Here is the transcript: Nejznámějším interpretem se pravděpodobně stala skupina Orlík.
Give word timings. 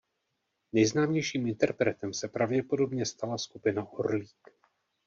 Nejznámějším 0.73 1.47
interpretem 1.47 2.13
se 2.13 2.27
pravděpodobně 2.27 3.05
stala 3.05 3.37
skupina 3.37 3.89
Orlík. 3.89 4.49